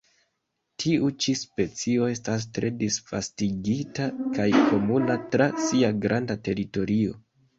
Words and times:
Tiu 0.83 1.09
ĉi 1.25 1.33
specio 1.39 2.07
estas 2.13 2.47
tre 2.55 2.71
disvastigita 2.79 4.07
kaj 4.39 4.49
komuna 4.71 5.19
tra 5.35 5.51
sia 5.67 5.95
granda 6.07 6.39
teritorio. 6.49 7.17